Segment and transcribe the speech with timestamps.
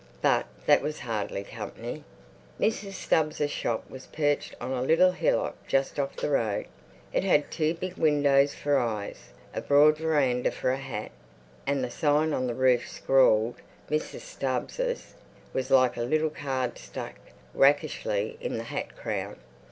[0.23, 2.03] But that was hardly company.
[2.59, 2.93] Mrs.
[2.93, 6.65] Stubbs's shop was perched on a little hillock just off the road.
[7.13, 11.11] It had two big windows for eyes, a broad veranda for a hat,
[11.67, 13.57] and the sign on the roof, scrawled
[13.91, 14.21] MRS.
[14.21, 15.13] STUBBS'S,
[15.53, 17.13] was like a little card stuck
[17.53, 19.35] rakishly in the hat crown.